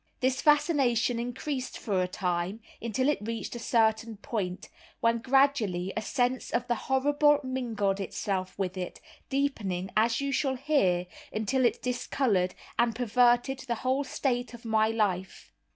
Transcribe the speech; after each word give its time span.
This 0.19 0.41
fascination 0.41 1.19
increased 1.19 1.77
for 1.77 2.01
a 2.01 2.07
time, 2.07 2.59
until 2.81 3.07
it 3.07 3.19
reached 3.21 3.55
a 3.55 3.59
certain 3.59 4.17
point, 4.17 4.67
when 4.99 5.19
gradually 5.19 5.93
a 5.95 6.01
sense 6.01 6.49
of 6.49 6.65
the 6.67 6.73
horrible 6.73 7.39
mingled 7.43 7.99
itself 7.99 8.57
with 8.57 8.77
it, 8.77 8.99
deepening, 9.29 9.91
as 9.95 10.19
you 10.19 10.31
shall 10.31 10.55
hear, 10.55 11.05
until 11.31 11.65
it 11.65 11.83
discolored 11.83 12.55
and 12.79 12.95
perverted 12.95 13.59
the 13.59 13.75
whole 13.85 14.03
state 14.03 14.55
of 14.55 14.65
my 14.65 14.87
life. 14.87 15.51